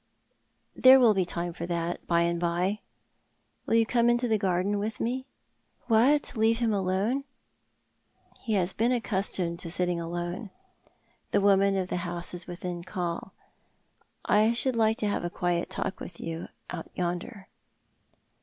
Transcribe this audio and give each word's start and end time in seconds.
"There 0.85 0.99
will 0.99 1.13
be 1.13 1.25
time 1.25 1.53
for 1.53 1.67
that 1.67 2.07
by 2.07 2.21
and 2.23 2.39
by. 2.39 2.79
Will 3.67 3.75
you 3.75 3.85
come 3.85 4.09
into 4.09 4.27
the 4.27 4.39
garden 4.39 4.79
with 4.79 4.99
me 4.99 5.27
""What, 5.93 6.35
leave 6.35 6.57
him 6.57 6.73
alone?"" 6.73 7.23
He 8.41 8.53
has 8.53 8.73
been 8.73 8.91
accustomed 8.91 9.59
to 9.59 9.69
sitting 9.69 9.99
alone. 10.01 10.49
The 11.29 11.39
woman 11.41 11.77
of 11.77 11.89
the 11.89 11.97
house 11.97 12.33
is 12.33 12.47
within 12.47 12.83
call. 12.83 13.33
I 14.25 14.53
should 14.53 14.75
like 14.75 14.97
to 14.97 15.07
have 15.07 15.23
a 15.23 15.29
quiet 15.29 15.69
talk 15.69 15.99
with 15.99 16.19
you 16.19 16.47
out 16.71 16.91
ytmder." 16.95 17.45